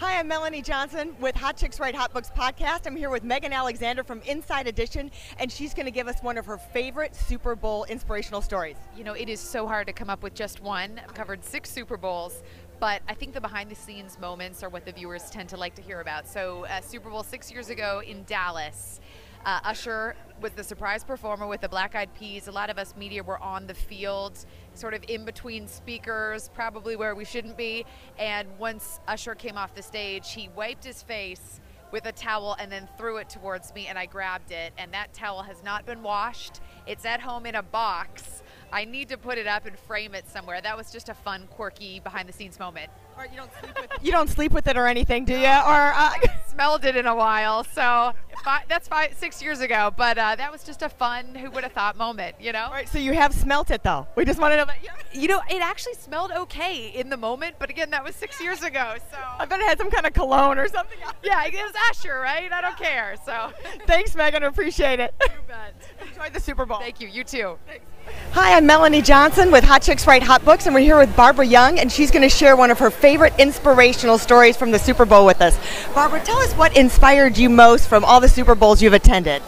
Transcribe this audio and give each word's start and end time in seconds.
Hi, 0.00 0.18
I'm 0.18 0.28
Melanie 0.28 0.62
Johnson 0.62 1.14
with 1.20 1.36
Hot 1.36 1.58
Chicks 1.58 1.78
Write 1.78 1.94
Hot 1.94 2.10
Books 2.14 2.30
podcast. 2.34 2.86
I'm 2.86 2.96
here 2.96 3.10
with 3.10 3.22
Megan 3.22 3.52
Alexander 3.52 4.02
from 4.02 4.22
Inside 4.22 4.66
Edition, 4.66 5.10
and 5.38 5.52
she's 5.52 5.74
going 5.74 5.84
to 5.84 5.92
give 5.92 6.08
us 6.08 6.22
one 6.22 6.38
of 6.38 6.46
her 6.46 6.56
favorite 6.56 7.14
Super 7.14 7.54
Bowl 7.54 7.84
inspirational 7.84 8.40
stories. 8.40 8.76
You 8.96 9.04
know, 9.04 9.12
it 9.12 9.28
is 9.28 9.40
so 9.40 9.66
hard 9.66 9.86
to 9.88 9.92
come 9.92 10.08
up 10.08 10.22
with 10.22 10.32
just 10.32 10.62
one. 10.62 10.98
I've 11.04 11.12
covered 11.12 11.44
six 11.44 11.70
Super 11.70 11.98
Bowls, 11.98 12.42
but 12.78 13.02
I 13.08 13.12
think 13.12 13.34
the 13.34 13.42
behind 13.42 13.70
the 13.70 13.74
scenes 13.74 14.18
moments 14.18 14.62
are 14.62 14.70
what 14.70 14.86
the 14.86 14.92
viewers 14.92 15.28
tend 15.28 15.50
to 15.50 15.58
like 15.58 15.74
to 15.74 15.82
hear 15.82 16.00
about. 16.00 16.26
So, 16.26 16.64
uh, 16.64 16.80
Super 16.80 17.10
Bowl 17.10 17.22
six 17.22 17.52
years 17.52 17.68
ago 17.68 18.00
in 18.02 18.24
Dallas. 18.24 19.00
Uh, 19.44 19.58
Usher 19.64 20.16
with 20.42 20.54
the 20.54 20.62
surprise 20.62 21.02
performer 21.02 21.46
with 21.46 21.62
the 21.62 21.68
Black 21.68 21.94
Eyed 21.94 22.12
Peas. 22.14 22.46
A 22.46 22.52
lot 22.52 22.68
of 22.68 22.78
us 22.78 22.94
media 22.96 23.22
were 23.22 23.38
on 23.38 23.66
the 23.66 23.74
field, 23.74 24.44
sort 24.74 24.92
of 24.92 25.02
in 25.08 25.24
between 25.24 25.66
speakers, 25.66 26.50
probably 26.54 26.94
where 26.94 27.14
we 27.14 27.24
shouldn't 27.24 27.56
be. 27.56 27.86
And 28.18 28.48
once 28.58 29.00
Usher 29.08 29.34
came 29.34 29.56
off 29.56 29.74
the 29.74 29.82
stage, 29.82 30.32
he 30.32 30.50
wiped 30.54 30.84
his 30.84 31.02
face 31.02 31.60
with 31.90 32.04
a 32.04 32.12
towel 32.12 32.54
and 32.60 32.70
then 32.70 32.88
threw 32.98 33.16
it 33.16 33.30
towards 33.30 33.74
me, 33.74 33.86
and 33.86 33.98
I 33.98 34.06
grabbed 34.06 34.52
it. 34.52 34.72
And 34.76 34.92
that 34.92 35.14
towel 35.14 35.42
has 35.42 35.62
not 35.62 35.86
been 35.86 36.02
washed. 36.02 36.60
It's 36.86 37.06
at 37.06 37.20
home 37.20 37.46
in 37.46 37.54
a 37.54 37.62
box. 37.62 38.42
I 38.72 38.84
need 38.84 39.08
to 39.08 39.16
put 39.18 39.38
it 39.38 39.46
up 39.46 39.66
and 39.66 39.78
frame 39.78 40.14
it 40.14 40.28
somewhere. 40.28 40.60
That 40.60 40.76
was 40.76 40.92
just 40.92 41.08
a 41.08 41.14
fun, 41.14 41.46
quirky, 41.50 42.00
behind 42.00 42.28
the 42.28 42.32
scenes 42.32 42.58
moment. 42.58 42.90
Or 43.16 43.26
you 43.26 43.36
don't 43.36 43.50
sleep 43.60 43.74
with 43.80 43.92
it. 43.92 44.02
You 44.02 44.12
don't 44.12 44.30
sleep 44.30 44.52
with 44.52 44.66
it 44.66 44.76
or 44.76 44.86
anything, 44.86 45.24
do 45.24 45.34
you? 45.36 45.46
Or 45.46 45.92
uh, 45.94 46.12
smelled 46.48 46.84
it 46.84 46.96
in 46.96 47.06
a 47.06 47.14
while, 47.14 47.64
so 47.64 48.12
five, 48.44 48.62
that's 48.68 48.88
five, 48.88 49.14
six 49.16 49.42
years 49.42 49.60
ago. 49.60 49.92
But 49.96 50.18
uh, 50.18 50.36
that 50.36 50.50
was 50.52 50.62
just 50.62 50.82
a 50.82 50.88
fun, 50.88 51.34
who 51.34 51.50
would 51.50 51.64
have 51.64 51.72
thought 51.72 51.96
moment, 51.96 52.36
you 52.40 52.52
know? 52.52 52.64
All 52.64 52.70
right, 52.72 52.88
so 52.88 52.98
you 52.98 53.12
have 53.12 53.34
smelt 53.34 53.70
it 53.70 53.82
though. 53.82 54.06
We 54.16 54.24
just 54.24 54.40
want 54.40 54.52
to 54.52 54.56
know 54.56 54.64
that. 54.66 54.78
Yeah. 54.82 54.92
You 55.12 55.28
know, 55.28 55.40
it 55.50 55.60
actually 55.60 55.94
smelled 55.94 56.30
okay 56.32 56.88
in 56.94 57.10
the 57.10 57.16
moment, 57.16 57.56
but 57.58 57.70
again, 57.70 57.90
that 57.90 58.04
was 58.04 58.14
six 58.14 58.40
years 58.42 58.62
ago. 58.62 58.94
So 59.10 59.18
I 59.38 59.44
bet 59.46 59.60
it 59.60 59.66
had 59.66 59.78
some 59.78 59.90
kind 59.90 60.06
of 60.06 60.12
cologne 60.14 60.58
or 60.58 60.68
something. 60.68 60.98
yeah, 61.22 61.44
it 61.44 61.52
was 61.54 61.74
Usher, 61.90 62.20
right? 62.20 62.50
I 62.50 62.60
don't 62.60 62.78
care. 62.78 63.16
So 63.26 63.52
thanks, 63.86 64.14
Megan. 64.14 64.44
I 64.44 64.46
appreciate 64.46 65.00
it. 65.00 65.12
You 65.22 65.28
bet. 65.48 65.74
Enjoy 66.08 66.30
the 66.32 66.40
Super 66.40 66.64
Bowl. 66.64 66.78
Thank 66.78 67.00
you. 67.00 67.08
You 67.08 67.24
too. 67.24 67.58
Thanks. 67.66 67.84
Hi, 68.32 68.56
I'm 68.56 68.64
Melanie 68.64 69.02
Johnson 69.02 69.50
with 69.50 69.64
Hot 69.64 69.82
Chicks 69.82 70.06
Write 70.06 70.22
Hot 70.22 70.44
Books, 70.44 70.66
and 70.66 70.74
we're 70.74 70.80
here 70.80 70.98
with 70.98 71.14
Barbara 71.16 71.46
Young, 71.46 71.78
and 71.78 71.90
she's 71.90 72.10
going 72.10 72.22
to 72.22 72.28
share 72.28 72.56
one 72.56 72.70
of 72.70 72.78
her 72.78 72.90
favorite 72.90 73.32
inspirational 73.38 74.18
stories 74.18 74.56
from 74.56 74.70
the 74.70 74.78
Super 74.78 75.04
Bowl 75.04 75.26
with 75.26 75.40
us. 75.40 75.58
Barbara, 75.94 76.20
tell 76.20 76.38
us 76.38 76.52
what 76.54 76.76
inspired 76.76 77.36
you 77.36 77.48
most 77.48 77.88
from 77.88 78.04
all 78.04 78.20
the 78.20 78.28
Super 78.28 78.54
Bowls 78.54 78.80
you've 78.82 78.92
attended. 78.92 79.42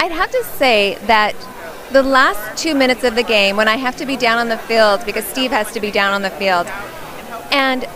I'd 0.00 0.12
have 0.12 0.30
to 0.30 0.44
say 0.56 0.96
that 1.06 1.34
the 1.92 2.02
last 2.02 2.56
two 2.56 2.74
minutes 2.74 3.04
of 3.04 3.14
the 3.14 3.22
game, 3.22 3.56
when 3.56 3.68
I 3.68 3.76
have 3.76 3.96
to 3.96 4.06
be 4.06 4.16
down 4.16 4.38
on 4.38 4.48
the 4.48 4.58
field 4.58 5.04
because 5.04 5.24
Steve 5.24 5.50
has 5.50 5.70
to 5.72 5.80
be 5.80 5.90
down 5.90 6.12
on 6.12 6.22
the 6.22 6.30
field, 6.30 6.66
and 7.52 7.86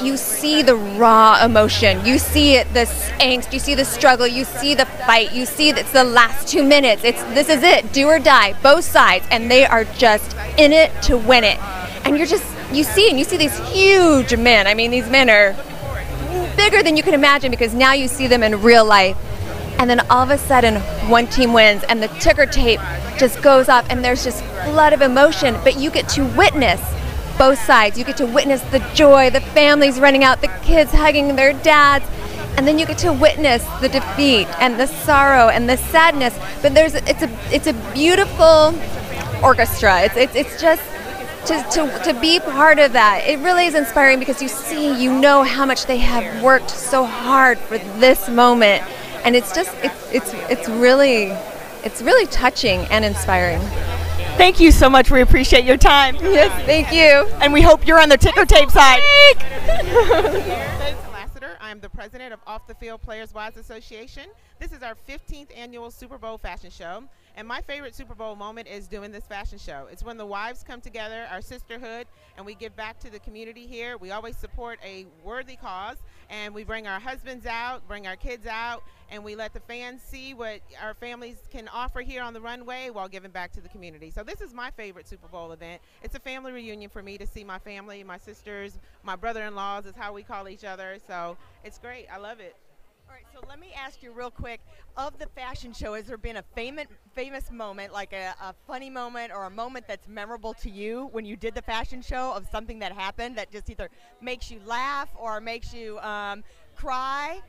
you 0.00 0.16
see 0.16 0.62
the 0.62 0.76
raw 0.76 1.44
emotion. 1.44 2.04
You 2.04 2.18
see 2.18 2.56
it, 2.56 2.72
the 2.72 2.84
angst. 3.20 3.52
You 3.52 3.58
see 3.58 3.74
the 3.74 3.84
struggle. 3.84 4.26
You 4.26 4.44
see 4.44 4.74
the 4.74 4.86
fight. 4.86 5.32
You 5.32 5.46
see 5.46 5.70
it's 5.70 5.92
the 5.92 6.04
last 6.04 6.48
two 6.48 6.62
minutes. 6.62 7.04
It's 7.04 7.22
this 7.34 7.48
is 7.48 7.62
it, 7.62 7.92
do 7.92 8.08
or 8.08 8.18
die, 8.18 8.54
both 8.62 8.84
sides, 8.84 9.26
and 9.30 9.50
they 9.50 9.64
are 9.64 9.84
just 9.84 10.36
in 10.58 10.72
it 10.72 10.90
to 11.02 11.16
win 11.16 11.44
it. 11.44 11.58
And 12.04 12.16
you're 12.16 12.26
just 12.26 12.44
you 12.72 12.84
see 12.84 13.08
and 13.08 13.18
you 13.18 13.24
see 13.24 13.36
these 13.36 13.58
huge 13.68 14.36
men. 14.36 14.66
I 14.66 14.74
mean, 14.74 14.90
these 14.90 15.08
men 15.08 15.30
are 15.30 15.54
bigger 16.56 16.82
than 16.82 16.96
you 16.96 17.02
can 17.02 17.14
imagine 17.14 17.50
because 17.50 17.74
now 17.74 17.92
you 17.92 18.08
see 18.08 18.26
them 18.26 18.42
in 18.42 18.62
real 18.62 18.84
life. 18.84 19.16
And 19.78 19.90
then 19.90 20.00
all 20.08 20.22
of 20.22 20.30
a 20.30 20.38
sudden, 20.38 20.76
one 21.10 21.26
team 21.26 21.52
wins, 21.52 21.84
and 21.84 22.02
the 22.02 22.08
ticker 22.08 22.46
tape 22.46 22.80
just 23.18 23.42
goes 23.42 23.68
off, 23.68 23.86
and 23.90 24.02
there's 24.02 24.24
just 24.24 24.42
flood 24.64 24.94
of 24.94 25.02
emotion. 25.02 25.54
But 25.62 25.78
you 25.78 25.90
get 25.90 26.08
to 26.10 26.24
witness 26.24 26.80
both 27.38 27.58
sides. 27.58 27.98
You 27.98 28.04
get 28.04 28.16
to 28.18 28.26
witness 28.26 28.62
the 28.62 28.78
joy, 28.94 29.30
the 29.30 29.40
families 29.40 30.00
running 30.00 30.24
out, 30.24 30.40
the 30.40 30.52
kids 30.62 30.92
hugging 30.92 31.36
their 31.36 31.52
dads, 31.52 32.04
and 32.56 32.66
then 32.66 32.78
you 32.78 32.86
get 32.86 32.98
to 32.98 33.12
witness 33.12 33.64
the 33.80 33.88
defeat 33.88 34.46
and 34.58 34.78
the 34.80 34.86
sorrow 34.86 35.48
and 35.48 35.68
the 35.68 35.76
sadness. 35.76 36.38
But 36.62 36.74
there's 36.74 36.94
it's 36.94 37.22
a 37.22 37.30
it's 37.54 37.66
a 37.66 37.74
beautiful 37.92 38.74
orchestra. 39.42 40.02
It's 40.02 40.16
it's 40.16 40.34
it's 40.34 40.60
just 40.60 40.82
to, 41.46 41.62
to, 41.70 42.12
to 42.12 42.20
be 42.20 42.40
part 42.40 42.80
of 42.80 42.92
that, 42.94 43.22
it 43.24 43.38
really 43.38 43.66
is 43.66 43.76
inspiring 43.76 44.18
because 44.18 44.42
you 44.42 44.48
see, 44.48 45.00
you 45.00 45.16
know 45.16 45.44
how 45.44 45.64
much 45.64 45.86
they 45.86 45.98
have 45.98 46.42
worked 46.42 46.70
so 46.70 47.04
hard 47.04 47.56
for 47.56 47.78
this 47.78 48.28
moment, 48.28 48.82
and 49.24 49.36
it's 49.36 49.54
just 49.54 49.72
it's 49.84 50.12
it's 50.12 50.34
it's 50.50 50.68
really 50.68 51.26
it's 51.84 52.02
really 52.02 52.26
touching 52.26 52.80
and 52.86 53.04
inspiring. 53.04 53.60
Thank 54.36 54.60
you 54.60 54.70
so 54.70 54.88
much. 54.90 55.10
We 55.10 55.22
appreciate 55.22 55.64
your 55.64 55.76
time. 55.76 56.16
Yes, 56.16 56.50
thank 56.66 56.92
you. 56.92 57.28
And 57.40 57.52
we 57.52 57.62
hope 57.62 57.86
you're 57.86 58.00
on 58.00 58.08
the 58.08 58.18
ticker 58.18 58.44
tape 58.44 58.70
side. 58.70 59.00
I 61.66 61.70
am 61.72 61.80
the 61.80 61.90
president 61.90 62.32
of 62.32 62.38
Off 62.46 62.68
the 62.68 62.76
Field 62.76 63.02
Players 63.02 63.34
Wives 63.34 63.56
Association. 63.56 64.30
This 64.60 64.70
is 64.70 64.84
our 64.84 64.94
15th 65.08 65.48
annual 65.56 65.90
Super 65.90 66.16
Bowl 66.16 66.38
fashion 66.38 66.70
show. 66.70 67.02
And 67.36 67.46
my 67.46 67.60
favorite 67.60 67.94
Super 67.94 68.14
Bowl 68.14 68.34
moment 68.34 68.66
is 68.66 68.88
doing 68.88 69.12
this 69.12 69.26
fashion 69.26 69.58
show. 69.58 69.88
It's 69.92 70.02
when 70.02 70.16
the 70.16 70.24
wives 70.24 70.64
come 70.66 70.80
together, 70.80 71.26
our 71.30 71.42
sisterhood, 71.42 72.06
and 72.38 72.46
we 72.46 72.54
give 72.54 72.74
back 72.76 72.98
to 73.00 73.10
the 73.10 73.18
community 73.18 73.66
here. 73.66 73.98
We 73.98 74.10
always 74.10 74.38
support 74.38 74.78
a 74.82 75.04
worthy 75.22 75.56
cause, 75.56 75.98
and 76.30 76.54
we 76.54 76.64
bring 76.64 76.86
our 76.86 76.98
husbands 76.98 77.44
out, 77.44 77.86
bring 77.86 78.06
our 78.06 78.16
kids 78.16 78.46
out, 78.46 78.82
and 79.10 79.22
we 79.22 79.36
let 79.36 79.52
the 79.52 79.60
fans 79.60 80.00
see 80.00 80.32
what 80.32 80.60
our 80.82 80.94
families 80.94 81.36
can 81.50 81.68
offer 81.68 82.00
here 82.00 82.22
on 82.22 82.32
the 82.32 82.40
runway 82.40 82.88
while 82.88 83.06
giving 83.06 83.30
back 83.30 83.52
to 83.52 83.60
the 83.60 83.68
community. 83.68 84.10
So 84.10 84.22
this 84.22 84.40
is 84.40 84.54
my 84.54 84.70
favorite 84.70 85.06
Super 85.06 85.28
Bowl 85.28 85.52
event. 85.52 85.82
It's 86.02 86.14
a 86.14 86.20
family 86.20 86.52
reunion 86.52 86.88
for 86.88 87.02
me 87.02 87.18
to 87.18 87.26
see 87.26 87.44
my 87.44 87.58
family, 87.58 88.02
my 88.02 88.16
sisters, 88.16 88.78
my 89.02 89.14
brother-in-laws 89.14 89.84
is 89.84 89.94
how 89.94 90.14
we 90.14 90.22
call 90.22 90.48
each 90.48 90.64
other. 90.64 90.96
So 91.06 91.36
it's 91.64 91.76
great. 91.76 92.06
I 92.10 92.16
love 92.16 92.40
it. 92.40 92.56
Right, 93.16 93.24
so 93.32 93.40
let 93.48 93.58
me 93.58 93.72
ask 93.74 94.02
you 94.02 94.12
real 94.12 94.30
quick. 94.30 94.60
Of 94.98 95.18
the 95.18 95.24
fashion 95.28 95.72
show, 95.72 95.94
has 95.94 96.04
there 96.04 96.18
been 96.18 96.36
a 96.36 96.44
famous 96.54 96.84
famous 97.14 97.50
moment, 97.50 97.90
like 97.90 98.12
a, 98.12 98.34
a, 98.42 98.54
funny 98.66 98.90
moment 98.90 99.32
or 99.32 99.44
a 99.44 99.50
moment 99.50 99.88
that's 99.88 100.06
memorable 100.06 100.52
to 100.52 100.68
you 100.68 101.08
when 101.12 101.24
you 101.24 101.34
did 101.34 101.54
the 101.54 101.62
fashion 101.62 102.02
show 102.02 102.34
of 102.34 102.46
something 102.52 102.78
that 102.80 102.92
happened 102.92 103.36
that 103.36 103.50
just 103.50 103.70
either 103.70 103.88
makes 104.20 104.50
you 104.50 104.60
laugh 104.66 105.08
or 105.18 105.40
makes 105.40 105.72
you 105.72 105.98
um, 106.00 106.44
cry? 106.74 107.40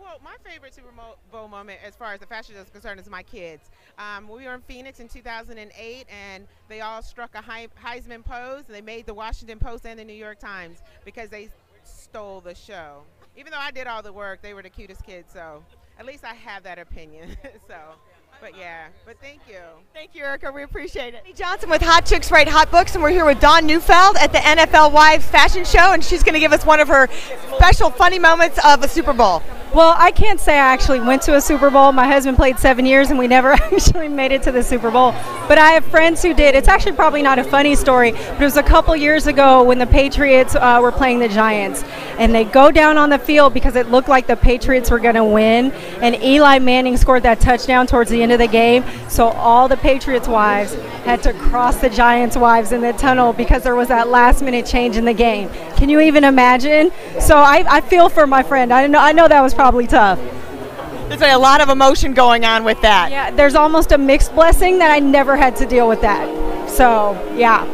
Well, 0.00 0.18
my 0.24 0.34
favorite 0.42 0.74
Super 0.74 0.90
Bowl 1.30 1.46
moment, 1.46 1.78
as 1.86 1.94
far 1.94 2.12
as 2.12 2.18
the 2.18 2.26
fashion 2.26 2.56
is 2.56 2.68
concerned, 2.68 2.98
is 2.98 3.08
my 3.08 3.22
kids. 3.22 3.70
Um, 3.98 4.26
we 4.26 4.44
were 4.44 4.54
in 4.54 4.60
Phoenix 4.62 4.98
in 4.98 5.06
2008, 5.06 6.06
and 6.08 6.48
they 6.68 6.80
all 6.80 7.00
struck 7.00 7.36
a 7.36 7.42
Heisman 7.42 8.24
pose. 8.24 8.64
And 8.66 8.74
they 8.74 8.80
made 8.80 9.06
the 9.06 9.14
Washington 9.14 9.60
Post 9.60 9.86
and 9.86 10.00
the 10.00 10.04
New 10.04 10.14
York 10.14 10.40
Times 10.40 10.82
because 11.04 11.28
they 11.28 11.48
stole 11.84 12.40
the 12.40 12.56
show 12.56 13.04
even 13.36 13.52
though 13.52 13.58
I 13.58 13.70
did 13.70 13.86
all 13.86 14.02
the 14.02 14.12
work, 14.12 14.42
they 14.42 14.54
were 14.54 14.62
the 14.62 14.70
cutest 14.70 15.04
kids. 15.04 15.32
So 15.32 15.62
at 15.98 16.06
least 16.06 16.24
I 16.24 16.34
have 16.34 16.62
that 16.64 16.78
opinion. 16.78 17.36
so. 17.68 17.76
But 18.40 18.56
yeah, 18.58 18.86
but 19.04 19.16
thank 19.20 19.40
you. 19.48 19.60
Thank 19.94 20.14
you, 20.14 20.22
Ericka. 20.22 20.54
We 20.54 20.62
appreciate 20.62 21.14
it. 21.14 21.24
Johnson 21.34 21.70
with 21.70 21.82
Hot 21.82 22.04
Chicks 22.04 22.30
Write 22.30 22.48
Hot 22.48 22.70
Books, 22.70 22.94
and 22.94 23.02
we're 23.02 23.10
here 23.10 23.24
with 23.24 23.40
Dawn 23.40 23.66
Neufeld 23.66 24.16
at 24.16 24.32
the 24.32 24.38
NFL 24.38 24.92
Wives 24.92 25.26
Fashion 25.26 25.64
Show, 25.64 25.92
and 25.92 26.04
she's 26.04 26.22
going 26.22 26.34
to 26.34 26.40
give 26.40 26.52
us 26.52 26.64
one 26.66 26.78
of 26.78 26.88
her 26.88 27.08
special 27.56 27.90
funny 27.90 28.18
moments 28.18 28.58
of 28.64 28.82
a 28.82 28.88
Super 28.88 29.12
Bowl. 29.12 29.42
Well, 29.76 29.94
I 29.98 30.10
can't 30.10 30.40
say 30.40 30.54
I 30.54 30.72
actually 30.72 31.00
went 31.00 31.20
to 31.22 31.34
a 31.34 31.40
Super 31.40 31.68
Bowl. 31.70 31.92
My 31.92 32.06
husband 32.06 32.38
played 32.38 32.58
seven 32.58 32.86
years 32.86 33.10
and 33.10 33.18
we 33.18 33.26
never 33.26 33.52
actually 33.52 34.08
made 34.08 34.32
it 34.32 34.42
to 34.44 34.52
the 34.52 34.62
Super 34.62 34.90
Bowl. 34.90 35.12
But 35.48 35.58
I 35.58 35.72
have 35.72 35.84
friends 35.84 36.22
who 36.22 36.32
did. 36.32 36.54
It's 36.54 36.66
actually 36.66 36.92
probably 36.92 37.20
not 37.20 37.38
a 37.38 37.44
funny 37.44 37.74
story, 37.74 38.12
but 38.12 38.40
it 38.40 38.44
was 38.44 38.56
a 38.56 38.62
couple 38.62 38.96
years 38.96 39.26
ago 39.26 39.62
when 39.64 39.78
the 39.78 39.86
Patriots 39.86 40.54
uh, 40.54 40.78
were 40.80 40.92
playing 40.92 41.18
the 41.18 41.28
Giants. 41.28 41.84
And 42.18 42.34
they 42.34 42.44
go 42.44 42.70
down 42.70 42.96
on 42.96 43.10
the 43.10 43.18
field 43.18 43.52
because 43.52 43.76
it 43.76 43.90
looked 43.90 44.08
like 44.08 44.26
the 44.26 44.36
Patriots 44.36 44.90
were 44.90 44.98
going 44.98 45.16
to 45.16 45.24
win. 45.24 45.72
And 46.00 46.14
Eli 46.22 46.58
Manning 46.58 46.96
scored 46.96 47.24
that 47.24 47.40
touchdown 47.40 47.86
towards 47.86 48.08
the 48.08 48.22
end 48.22 48.25
of 48.32 48.38
the 48.38 48.48
game. 48.48 48.84
So 49.08 49.28
all 49.28 49.68
the 49.68 49.76
Patriots' 49.76 50.28
wives 50.28 50.74
had 51.04 51.22
to 51.22 51.32
cross 51.34 51.76
the 51.76 51.90
Giants' 51.90 52.36
wives 52.36 52.72
in 52.72 52.80
the 52.80 52.92
tunnel 52.94 53.32
because 53.32 53.62
there 53.62 53.76
was 53.76 53.88
that 53.88 54.08
last 54.08 54.42
minute 54.42 54.66
change 54.66 54.96
in 54.96 55.04
the 55.04 55.14
game. 55.14 55.48
Can 55.76 55.88
you 55.88 56.00
even 56.00 56.24
imagine? 56.24 56.90
So 57.20 57.36
I, 57.36 57.64
I 57.68 57.80
feel 57.82 58.08
for 58.08 58.26
my 58.26 58.42
friend. 58.42 58.72
I 58.72 58.86
know, 58.86 58.98
I 58.98 59.12
know 59.12 59.28
that 59.28 59.40
was 59.40 59.54
probably 59.54 59.66
probably 59.66 59.88
tough. 59.88 60.18
There's 61.08 61.22
a 61.22 61.36
lot 61.36 61.60
of 61.60 61.68
emotion 61.68 62.14
going 62.14 62.44
on 62.44 62.62
with 62.62 62.80
that. 62.82 63.10
Yeah, 63.10 63.32
there's 63.32 63.54
almost 63.56 63.90
a 63.90 63.98
mixed 63.98 64.32
blessing 64.32 64.78
that 64.78 64.90
I 64.90 65.00
never 65.00 65.36
had 65.36 65.56
to 65.56 65.66
deal 65.66 65.88
with 65.88 66.00
that. 66.02 66.70
So, 66.70 67.12
yeah. 67.36 67.64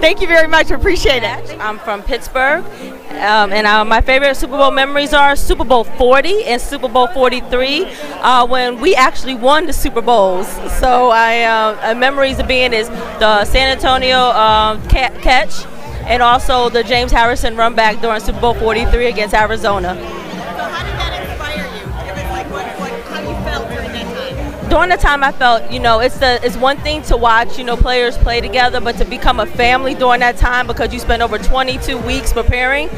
Thank 0.00 0.20
you 0.20 0.26
very 0.26 0.48
much. 0.48 0.70
Appreciate 0.70 1.22
it. 1.22 1.60
I'm 1.60 1.78
from 1.78 2.02
Pittsburgh, 2.02 2.64
um, 3.10 3.52
and 3.52 3.66
uh, 3.66 3.84
my 3.84 4.00
favorite 4.00 4.34
Super 4.36 4.56
Bowl 4.56 4.70
memories 4.70 5.12
are 5.12 5.36
Super 5.36 5.64
Bowl 5.64 5.84
40 5.84 6.44
and 6.44 6.60
Super 6.60 6.88
Bowl 6.88 7.06
43, 7.08 7.84
uh, 7.84 8.46
when 8.46 8.80
we 8.80 8.94
actually 8.94 9.34
won 9.34 9.66
the 9.66 9.72
Super 9.72 10.00
Bowls. 10.00 10.48
So, 10.78 11.10
I 11.10 11.42
uh, 11.42 11.94
memories 11.94 12.38
of 12.38 12.48
being 12.48 12.72
is 12.72 12.88
the 12.88 13.44
Santonio 13.44 14.18
um, 14.18 14.80
catch, 14.88 15.66
and 16.06 16.22
also 16.22 16.68
the 16.68 16.82
James 16.82 17.12
Harrison 17.12 17.56
run 17.56 17.74
back 17.74 18.00
during 18.00 18.20
Super 18.20 18.40
Bowl 18.40 18.54
43 18.54 19.06
against 19.06 19.34
Arizona. 19.34 20.19
During 24.70 24.88
the 24.88 24.96
time 24.96 25.24
I 25.24 25.32
felt, 25.32 25.70
you 25.70 25.80
know, 25.80 25.98
it's 25.98 26.18
the 26.18 26.40
it's 26.44 26.56
one 26.56 26.76
thing 26.78 27.02
to 27.02 27.16
watch, 27.16 27.58
you 27.58 27.64
know, 27.64 27.76
players 27.76 28.16
play 28.16 28.40
together, 28.40 28.80
but 28.80 28.96
to 28.98 29.04
become 29.04 29.40
a 29.40 29.46
family 29.46 29.94
during 29.94 30.20
that 30.20 30.36
time 30.36 30.66
because 30.66 30.92
you 30.92 31.00
spend 31.00 31.22
over 31.22 31.38
22 31.38 31.98
weeks 31.98 32.32
preparing 32.32 32.88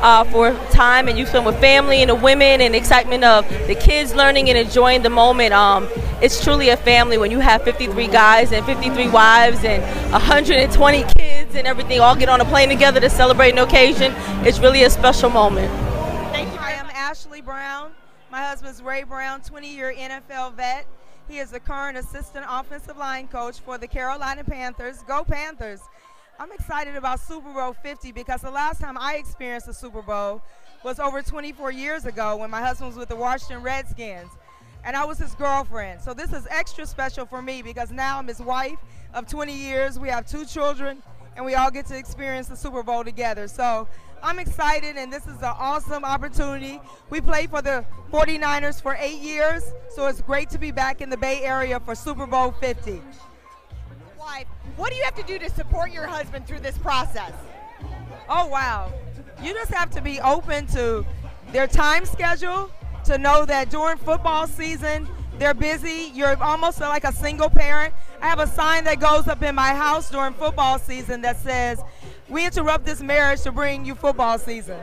uh, 0.00 0.24
for 0.24 0.54
time 0.70 1.06
and 1.06 1.18
you 1.18 1.26
spend 1.26 1.44
with 1.44 1.60
family 1.60 2.00
and 2.00 2.10
the 2.10 2.14
women 2.14 2.60
and 2.62 2.72
the 2.72 2.78
excitement 2.78 3.24
of 3.24 3.46
the 3.66 3.74
kids 3.74 4.14
learning 4.14 4.48
and 4.48 4.56
enjoying 4.56 5.02
the 5.02 5.10
moment. 5.10 5.52
Um, 5.52 5.88
it's 6.22 6.42
truly 6.42 6.70
a 6.70 6.76
family 6.76 7.18
when 7.18 7.30
you 7.30 7.40
have 7.40 7.62
53 7.62 8.06
guys 8.08 8.50
and 8.52 8.64
53 8.64 9.08
wives 9.08 9.64
and 9.64 9.82
120 10.12 11.04
kids 11.18 11.54
and 11.54 11.66
everything 11.66 12.00
all 12.00 12.16
get 12.16 12.28
on 12.28 12.40
a 12.40 12.44
plane 12.46 12.70
together 12.70 13.00
to 13.00 13.10
celebrate 13.10 13.50
an 13.50 13.58
occasion. 13.58 14.14
It's 14.46 14.58
really 14.60 14.82
a 14.84 14.90
special 14.90 15.28
moment. 15.28 15.70
Thank 16.32 16.52
you. 16.52 16.58
I 16.58 16.72
am 16.72 16.86
Ashley 16.94 17.42
Brown. 17.42 17.92
My 18.30 18.42
husband's 18.42 18.82
Ray 18.82 19.02
Brown, 19.02 19.42
20 19.42 19.74
year 19.74 19.92
NFL 19.94 20.54
vet. 20.54 20.86
He 21.28 21.38
is 21.38 21.50
the 21.50 21.60
current 21.60 21.98
assistant 21.98 22.46
offensive 22.48 22.96
line 22.96 23.28
coach 23.28 23.60
for 23.60 23.76
the 23.76 23.86
Carolina 23.86 24.42
Panthers. 24.42 25.02
Go 25.06 25.24
Panthers! 25.24 25.80
I'm 26.40 26.50
excited 26.52 26.96
about 26.96 27.20
Super 27.20 27.52
Bowl 27.52 27.74
50 27.74 28.12
because 28.12 28.40
the 28.40 28.50
last 28.50 28.80
time 28.80 28.96
I 28.96 29.16
experienced 29.16 29.68
a 29.68 29.74
Super 29.74 30.00
Bowl 30.00 30.40
was 30.82 30.98
over 30.98 31.20
24 31.20 31.70
years 31.72 32.06
ago 32.06 32.36
when 32.36 32.48
my 32.48 32.60
husband 32.60 32.88
was 32.88 32.96
with 32.96 33.10
the 33.10 33.16
Washington 33.16 33.62
Redskins. 33.62 34.30
And 34.84 34.96
I 34.96 35.04
was 35.04 35.18
his 35.18 35.34
girlfriend. 35.34 36.00
So 36.00 36.14
this 36.14 36.32
is 36.32 36.46
extra 36.48 36.86
special 36.86 37.26
for 37.26 37.42
me 37.42 37.60
because 37.60 37.90
now 37.90 38.18
I'm 38.18 38.26
his 38.28 38.40
wife 38.40 38.78
of 39.12 39.26
20 39.26 39.52
years. 39.52 39.98
We 39.98 40.08
have 40.08 40.26
two 40.26 40.46
children 40.46 41.02
and 41.36 41.44
we 41.44 41.56
all 41.56 41.70
get 41.70 41.86
to 41.86 41.98
experience 41.98 42.48
the 42.48 42.56
Super 42.56 42.82
Bowl 42.82 43.04
together. 43.04 43.48
So 43.48 43.86
I'm 44.22 44.38
excited, 44.38 44.96
and 44.96 45.12
this 45.12 45.26
is 45.26 45.36
an 45.38 45.54
awesome 45.58 46.04
opportunity. 46.04 46.80
We 47.10 47.20
played 47.20 47.50
for 47.50 47.62
the 47.62 47.84
49ers 48.12 48.82
for 48.82 48.96
eight 48.98 49.20
years, 49.20 49.72
so 49.94 50.06
it's 50.06 50.20
great 50.20 50.50
to 50.50 50.58
be 50.58 50.70
back 50.70 51.00
in 51.00 51.10
the 51.10 51.16
Bay 51.16 51.42
Area 51.42 51.80
for 51.80 51.94
Super 51.94 52.26
Bowl 52.26 52.52
50. 52.52 53.00
Wife, 54.18 54.46
what 54.76 54.90
do 54.90 54.96
you 54.96 55.04
have 55.04 55.14
to 55.14 55.22
do 55.22 55.38
to 55.38 55.50
support 55.50 55.92
your 55.92 56.06
husband 56.06 56.46
through 56.46 56.60
this 56.60 56.76
process? 56.78 57.32
Oh, 58.28 58.46
wow. 58.46 58.92
You 59.42 59.54
just 59.54 59.72
have 59.72 59.90
to 59.90 60.02
be 60.02 60.20
open 60.20 60.66
to 60.68 61.06
their 61.52 61.66
time 61.66 62.04
schedule, 62.04 62.70
to 63.04 63.16
know 63.18 63.46
that 63.46 63.70
during 63.70 63.96
football 63.96 64.46
season, 64.46 65.08
they're 65.38 65.54
busy. 65.54 66.10
You're 66.12 66.36
almost 66.42 66.80
like 66.80 67.04
a 67.04 67.12
single 67.12 67.48
parent. 67.48 67.94
I 68.20 68.26
have 68.26 68.40
a 68.40 68.46
sign 68.46 68.84
that 68.84 69.00
goes 69.00 69.28
up 69.28 69.42
in 69.42 69.54
my 69.54 69.72
house 69.72 70.10
during 70.10 70.34
football 70.34 70.78
season 70.78 71.22
that 71.22 71.38
says, 71.38 71.80
We 72.28 72.44
interrupt 72.44 72.84
this 72.84 73.00
marriage 73.00 73.42
to 73.42 73.52
bring 73.52 73.84
you 73.84 73.94
football 73.94 74.38
season. 74.38 74.78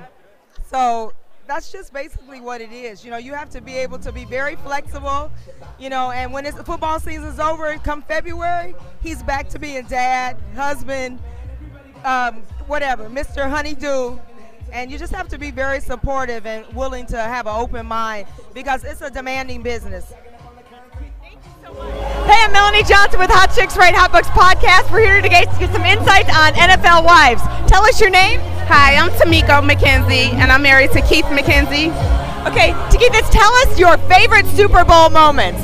So 0.68 1.14
that's 1.48 1.72
just 1.72 1.94
basically 1.94 2.42
what 2.42 2.62
it 2.62 2.72
is. 2.72 3.06
You 3.06 3.12
know, 3.12 3.18
you 3.18 3.34
have 3.34 3.50
to 3.52 3.62
be 3.62 3.76
able 3.78 4.00
to 4.00 4.12
be 4.12 4.26
very 4.26 4.56
flexible, 4.56 5.32
you 5.80 5.90
know, 5.90 6.12
and 6.12 6.34
when 6.34 6.46
it's 6.46 6.60
football 6.62 7.00
season's 7.00 7.40
over, 7.40 7.74
come 7.84 8.02
February, 8.02 8.74
he's 9.02 9.22
back 9.24 9.50
to 9.50 9.60
being 9.60 9.86
dad, 9.86 10.38
husband, 10.56 11.20
um, 12.04 12.36
whatever, 12.68 13.10
Mr. 13.10 13.50
Honeydew. 13.50 14.18
And 14.72 14.92
you 14.92 14.98
just 14.98 15.14
have 15.14 15.28
to 15.30 15.38
be 15.38 15.52
very 15.52 15.80
supportive 15.80 16.46
and 16.46 16.66
willing 16.76 17.06
to 17.08 17.18
have 17.18 17.46
an 17.46 17.56
open 17.56 17.86
mind 17.86 18.28
because 18.54 18.84
it's 18.84 19.02
a 19.02 19.12
demanding 19.12 19.62
business. 19.62 20.12
Hey, 21.76 22.40
I'm 22.40 22.54
Melanie 22.54 22.84
Johnson 22.84 23.20
with 23.20 23.30
Hot 23.30 23.52
Chicks 23.52 23.76
Write 23.76 23.92
Hot 23.92 24.08
Books 24.08 24.32
podcast. 24.32 24.88
We're 24.88 25.04
here 25.04 25.20
today 25.20 25.44
to 25.44 25.56
get 25.60 25.76
some 25.76 25.84
insights 25.84 26.32
on 26.32 26.56
NFL 26.56 27.04
wives. 27.04 27.44
Tell 27.68 27.84
us 27.84 28.00
your 28.00 28.10
name. 28.10 28.40
Hi, 28.72 28.96
I'm 28.96 29.12
Tamiko 29.20 29.60
McKenzie, 29.60 30.32
and 30.40 30.56
I'm 30.56 30.64
married 30.64 30.96
to 30.96 31.02
Keith 31.04 31.28
McKenzie. 31.28 31.92
Okay, 32.48 32.72
Takeithas, 32.88 33.28
tell 33.28 33.52
us 33.68 33.76
your 33.76 34.00
favorite 34.08 34.48
Super 34.56 34.88
Bowl 34.88 35.12
moments. 35.12 35.60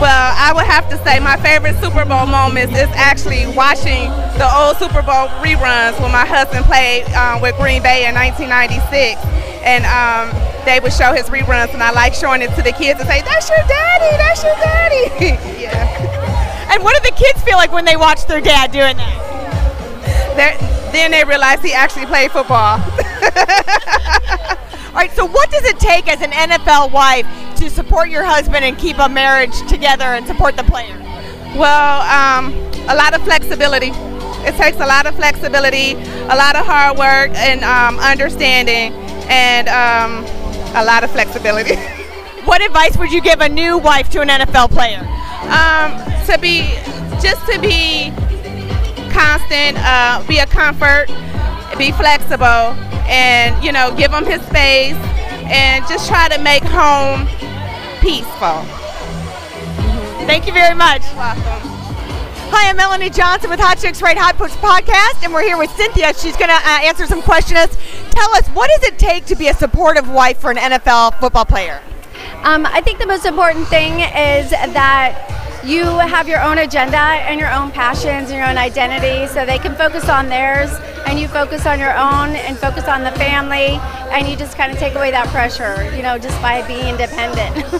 Well, 0.00 0.32
I 0.32 0.56
would 0.56 0.64
have 0.64 0.88
to 0.88 0.96
say 1.04 1.20
my 1.20 1.36
favorite 1.36 1.76
Super 1.76 2.08
Bowl 2.08 2.24
moments 2.24 2.72
is 2.72 2.88
actually 2.96 3.44
watching 3.52 4.08
the 4.40 4.48
old 4.48 4.80
Super 4.80 5.04
Bowl 5.04 5.28
reruns 5.44 6.00
when 6.00 6.08
my 6.08 6.24
husband 6.24 6.64
played 6.64 7.04
um, 7.12 7.44
with 7.44 7.52
Green 7.60 7.84
Bay 7.84 8.08
in 8.08 8.16
1996. 8.16 9.20
And 9.60 9.84
um, 9.84 10.32
they 10.64 10.80
would 10.80 10.92
show 10.92 11.12
his 11.12 11.26
reruns, 11.26 11.72
and 11.74 11.82
I 11.82 11.90
like 11.92 12.14
showing 12.14 12.42
it 12.42 12.54
to 12.56 12.62
the 12.62 12.72
kids 12.72 13.00
and 13.00 13.08
say, 13.08 13.22
"That's 13.22 13.48
your 13.48 13.58
daddy, 13.68 14.16
that's 14.16 14.42
your 14.42 14.54
daddy." 14.56 15.60
yeah. 15.62 16.72
And 16.72 16.82
what 16.82 17.00
do 17.02 17.10
the 17.10 17.16
kids 17.16 17.42
feel 17.42 17.56
like 17.56 17.72
when 17.72 17.84
they 17.84 17.96
watch 17.96 18.26
their 18.26 18.40
dad 18.40 18.72
doing 18.72 18.96
that? 18.96 20.34
They're, 20.36 20.58
then 20.92 21.10
they 21.10 21.24
realize 21.24 21.60
he 21.62 21.72
actually 21.72 22.06
played 22.06 22.30
football. 22.30 22.78
All 24.94 25.00
right, 25.00 25.10
so 25.12 25.26
what 25.26 25.50
does 25.50 25.64
it 25.64 25.78
take 25.80 26.08
as 26.08 26.22
an 26.22 26.30
NFL 26.30 26.92
wife 26.92 27.26
to 27.56 27.68
support 27.68 28.10
your 28.10 28.22
husband 28.22 28.64
and 28.64 28.78
keep 28.78 28.98
a 28.98 29.08
marriage 29.08 29.56
together 29.68 30.04
and 30.04 30.26
support 30.26 30.56
the 30.56 30.62
player? 30.64 30.96
Well, 31.56 32.00
um, 32.02 32.52
a 32.88 32.94
lot 32.94 33.14
of 33.14 33.22
flexibility. 33.22 33.90
It 34.46 34.54
takes 34.56 34.76
a 34.76 34.86
lot 34.86 35.06
of 35.06 35.16
flexibility, 35.16 35.94
a 35.94 36.36
lot 36.36 36.54
of 36.54 36.66
hard 36.66 36.98
work, 36.98 37.30
and 37.34 37.64
um, 37.64 37.98
understanding, 37.98 38.92
and 39.28 39.68
um, 39.68 40.24
a 40.74 40.84
lot 40.84 41.04
of 41.04 41.10
flexibility. 41.10 41.76
what 42.44 42.62
advice 42.62 42.96
would 42.96 43.12
you 43.12 43.20
give 43.20 43.40
a 43.40 43.48
new 43.48 43.78
wife 43.78 44.10
to 44.10 44.20
an 44.20 44.28
NFL 44.28 44.70
player? 44.70 45.00
Um, 45.48 45.96
to 46.26 46.38
be, 46.38 46.68
just 47.20 47.44
to 47.50 47.58
be 47.60 48.10
constant, 49.12 49.78
uh, 49.80 50.24
be 50.26 50.38
a 50.38 50.46
comfort, 50.46 51.06
be 51.78 51.92
flexible, 51.92 52.74
and 53.06 53.62
you 53.62 53.72
know, 53.72 53.94
give 53.96 54.12
him 54.12 54.24
his 54.24 54.42
space, 54.42 54.96
and 55.46 55.86
just 55.86 56.08
try 56.08 56.28
to 56.28 56.40
make 56.40 56.62
home 56.64 57.26
peaceful. 58.00 58.62
Thank 60.26 60.46
you 60.46 60.52
very 60.52 60.74
much. 60.74 61.02
Welcome. 61.14 61.70
Hi, 62.50 62.70
I'm 62.70 62.76
Melanie 62.76 63.10
Johnson 63.10 63.50
with 63.50 63.60
Hot 63.60 63.78
Chicks 63.78 64.00
Write 64.00 64.16
Hot 64.16 64.38
Books 64.38 64.54
podcast, 64.56 65.22
and 65.24 65.32
we're 65.32 65.42
here 65.42 65.58
with 65.58 65.70
Cynthia. 65.76 66.14
She's 66.14 66.36
going 66.36 66.48
to 66.48 66.54
uh, 66.54 66.86
answer 66.86 67.06
some 67.06 67.20
questions. 67.20 67.73
Tell 68.14 68.32
us, 68.36 68.46
what 68.48 68.70
does 68.70 68.88
it 68.88 68.98
take 68.98 69.24
to 69.26 69.34
be 69.34 69.48
a 69.48 69.54
supportive 69.54 70.08
wife 70.08 70.38
for 70.38 70.52
an 70.52 70.56
NFL 70.56 71.18
football 71.18 71.44
player? 71.44 71.82
Um, 72.44 72.64
I 72.64 72.80
think 72.80 73.00
the 73.00 73.06
most 73.06 73.26
important 73.26 73.66
thing 73.66 73.94
is 74.00 74.50
that 74.50 75.62
you 75.64 75.82
have 75.82 76.28
your 76.28 76.40
own 76.40 76.58
agenda 76.58 76.96
and 76.96 77.40
your 77.40 77.52
own 77.52 77.72
passions 77.72 78.30
and 78.30 78.38
your 78.38 78.46
own 78.46 78.56
identity 78.56 79.26
so 79.32 79.44
they 79.44 79.58
can 79.58 79.74
focus 79.74 80.08
on 80.08 80.28
theirs 80.28 80.70
and 81.06 81.18
you 81.18 81.26
focus 81.26 81.66
on 81.66 81.80
your 81.80 81.96
own 81.96 82.36
and 82.36 82.56
focus 82.58 82.84
on 82.84 83.02
the 83.02 83.10
family 83.12 83.78
and 84.12 84.28
you 84.28 84.36
just 84.36 84.56
kind 84.56 84.70
of 84.70 84.78
take 84.78 84.94
away 84.94 85.10
that 85.10 85.26
pressure 85.28 85.90
you 85.96 86.02
know 86.02 86.18
just 86.18 86.40
by 86.40 86.66
being 86.68 86.86
independent. 86.86 87.54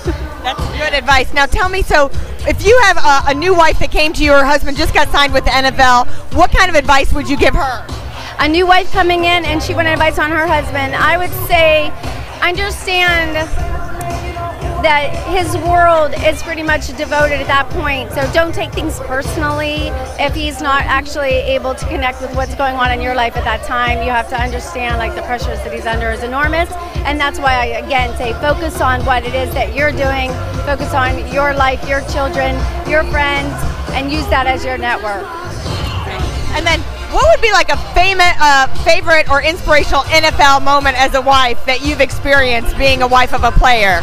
That's 0.43 0.79
good 0.79 0.95
advice. 0.95 1.33
Now 1.33 1.47
tell 1.47 1.69
me 1.69 1.83
so 1.83 2.11
if 2.49 2.67
you 2.67 2.79
have 2.85 2.97
a, 2.97 3.31
a 3.31 3.35
new 3.35 3.55
wife 3.55 3.79
that 3.79 3.91
came 3.91 4.13
to 4.15 4.25
you 4.25 4.33
her 4.33 4.45
husband 4.45 4.77
just 4.77 4.95
got 4.95 5.09
signed 5.09 5.33
with 5.33 5.45
the 5.45 5.51
nfl 5.51 6.07
what 6.35 6.51
kind 6.51 6.69
of 6.69 6.77
advice 6.77 7.13
would 7.13 7.29
you 7.29 7.37
give 7.39 7.55
her 7.55 7.87
a 8.39 8.49
new 8.49 8.67
wife 8.67 8.91
coming 8.93 9.21
in 9.21 9.45
and 9.45 9.63
she 9.63 9.75
wanted 9.75 9.91
advice 9.91 10.19
on 10.19 10.31
her 10.31 10.47
husband 10.47 10.95
i 10.95 11.17
would 11.17 11.33
say 11.49 11.91
understand 12.43 13.37
that 14.85 15.17
his 15.33 15.57
world 15.65 16.13
is 16.29 16.43
pretty 16.43 16.63
much 16.63 16.89
devoted 16.99 17.41
at 17.41 17.47
that 17.47 17.67
point. 17.71 18.13
So 18.13 18.21
don't 18.35 18.55
take 18.55 18.71
things 18.71 19.01
personally 19.01 19.89
if 20.21 20.35
he's 20.35 20.61
not 20.61 20.83
actually 20.83 21.41
able 21.57 21.75
to 21.75 21.87
connect 21.87 22.21
with 22.21 22.37
what's 22.37 22.55
going 22.55 22.77
on 22.77 22.93
in 22.93 23.01
your 23.01 23.15
life 23.15 23.35
at 23.35 23.45
that 23.45 23.65
time. 23.65 24.05
You 24.05 24.11
have 24.11 24.29
to 24.29 24.39
understand 24.39 24.99
like 24.99 25.15
the 25.15 25.23
pressures 25.23 25.57
that 25.65 25.73
he's 25.73 25.87
under 25.87 26.11
is 26.11 26.23
enormous, 26.23 26.71
and 27.09 27.19
that's 27.19 27.39
why 27.39 27.55
I 27.55 27.65
again 27.81 28.15
say 28.19 28.35
focus 28.35 28.83
on 28.83 29.03
what 29.07 29.25
it 29.25 29.35
is 29.35 29.55
that 29.55 29.75
you're 29.75 29.91
doing. 29.91 30.29
Focus 30.69 30.93
on 30.93 31.17
your 31.33 31.55
life, 31.55 31.81
your 31.89 32.03
children, 32.13 32.53
your 32.87 33.05
friends, 33.05 33.57
and 33.97 34.13
use 34.13 34.29
that 34.29 34.47
as 34.47 34.67
your 34.67 34.77
network. 34.77 35.25
And 36.53 36.67
then 36.67 36.85
what 37.15 37.25
would 37.31 37.41
be 37.41 37.53
like 37.53 37.71
a 37.71 37.77
famous, 37.95 38.35
uh, 38.41 38.67
favorite 38.83 39.31
or 39.31 39.41
inspirational 39.41 40.03
NFL 40.03 40.63
moment 40.65 40.99
as 40.99 41.15
a 41.15 41.21
wife 41.21 41.65
that 41.65 41.81
you've 41.81 42.01
experienced 42.01 42.77
being 42.77 43.03
a 43.03 43.07
wife 43.07 43.33
of 43.33 43.45
a 43.45 43.53
player? 43.53 43.99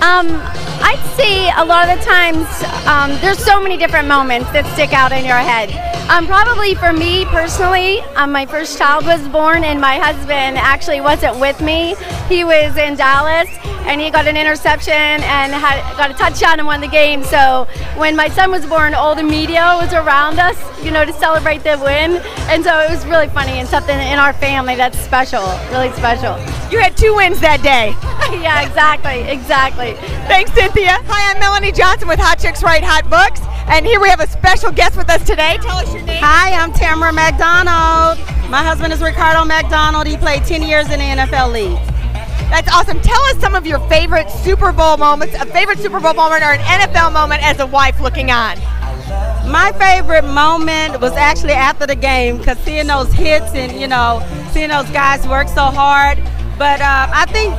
Um, 0.00 0.40
I'd 0.80 1.12
say 1.14 1.50
a 1.50 1.64
lot 1.64 1.90
of 1.90 1.98
the 1.98 2.04
times 2.04 2.46
um, 2.86 3.20
there's 3.20 3.38
so 3.38 3.60
many 3.60 3.76
different 3.76 4.08
moments 4.08 4.50
that 4.52 4.64
stick 4.72 4.94
out 4.94 5.12
in 5.12 5.26
your 5.26 5.36
head. 5.36 5.89
Um, 6.10 6.26
probably 6.26 6.74
for 6.74 6.92
me 6.92 7.24
personally, 7.26 8.00
um, 8.16 8.32
my 8.32 8.44
first 8.44 8.76
child 8.76 9.06
was 9.06 9.28
born 9.28 9.62
and 9.62 9.80
my 9.80 9.96
husband 9.96 10.58
actually 10.58 11.00
wasn't 11.00 11.38
with 11.38 11.60
me. 11.60 11.94
He 12.28 12.42
was 12.42 12.76
in 12.76 12.96
Dallas 12.96 13.48
and 13.86 14.00
he 14.00 14.10
got 14.10 14.26
an 14.26 14.36
interception 14.36 14.92
and 14.92 15.52
had 15.52 15.80
got 15.96 16.10
a 16.10 16.14
touchdown 16.14 16.58
in 16.58 16.66
one 16.66 16.82
of 16.82 16.90
the 16.90 16.92
games. 16.92 17.30
So 17.30 17.68
when 17.96 18.16
my 18.16 18.28
son 18.28 18.50
was 18.50 18.66
born, 18.66 18.92
all 18.92 19.14
the 19.14 19.22
media 19.22 19.78
was 19.80 19.92
around 19.92 20.40
us, 20.40 20.58
you 20.84 20.90
know, 20.90 21.04
to 21.04 21.12
celebrate 21.12 21.62
the 21.62 21.78
win. 21.78 22.16
And 22.50 22.64
so 22.64 22.80
it 22.80 22.90
was 22.90 23.06
really 23.06 23.28
funny 23.28 23.52
and 23.60 23.68
something 23.68 23.96
in 23.96 24.18
our 24.18 24.32
family 24.32 24.74
that's 24.74 24.98
special, 24.98 25.46
really 25.70 25.92
special. 25.92 26.36
You 26.72 26.80
had 26.80 26.96
two 26.96 27.14
wins 27.14 27.40
that 27.40 27.62
day. 27.62 27.90
yeah, 28.42 28.66
exactly, 28.66 29.20
exactly. 29.30 29.92
Thanks, 30.26 30.52
Cynthia. 30.54 30.98
Hi, 31.06 31.32
I'm 31.32 31.38
Melanie 31.38 31.70
Johnson 31.70 32.08
with 32.08 32.18
Hot 32.18 32.40
Chicks 32.40 32.64
Write 32.64 32.82
Hot 32.82 33.08
Books. 33.08 33.49
And 33.68 33.86
here 33.86 34.00
we 34.00 34.08
have 34.08 34.20
a 34.20 34.28
special 34.28 34.72
guest 34.72 34.96
with 34.96 35.08
us 35.10 35.24
today. 35.24 35.58
Tell 35.60 35.76
us 35.78 35.92
your 35.92 36.02
name. 36.02 36.22
Hi, 36.22 36.52
I'm 36.52 36.72
Tammara 36.72 37.14
McDonald. 37.14 38.18
My 38.50 38.62
husband 38.64 38.92
is 38.92 39.00
Ricardo 39.00 39.44
McDonald. 39.44 40.06
He 40.06 40.16
played 40.16 40.44
10 40.44 40.62
years 40.62 40.90
in 40.90 40.98
the 40.98 41.04
NFL 41.04 41.52
League. 41.52 41.78
That's 42.50 42.68
awesome. 42.72 43.00
Tell 43.00 43.22
us 43.26 43.38
some 43.38 43.54
of 43.54 43.64
your 43.66 43.78
favorite 43.88 44.28
Super 44.28 44.72
Bowl 44.72 44.96
moments, 44.96 45.36
a 45.36 45.46
favorite 45.46 45.78
Super 45.78 46.00
Bowl 46.00 46.14
moment 46.14 46.42
or 46.42 46.52
an 46.52 46.60
NFL 46.60 47.12
moment 47.12 47.44
as 47.44 47.60
a 47.60 47.66
wife 47.66 48.00
looking 48.00 48.32
on. 48.32 48.58
My 49.48 49.72
favorite 49.78 50.24
moment 50.24 51.00
was 51.00 51.12
actually 51.12 51.52
after 51.52 51.86
the 51.86 51.94
game 51.94 52.38
because 52.38 52.58
seeing 52.58 52.88
those 52.88 53.12
hits 53.12 53.52
and, 53.54 53.80
you 53.80 53.86
know, 53.86 54.20
seeing 54.50 54.70
those 54.70 54.90
guys 54.90 55.26
work 55.28 55.46
so 55.46 55.62
hard. 55.62 56.18
But 56.58 56.80
uh, 56.80 57.08
I 57.12 57.26
think 57.26 57.54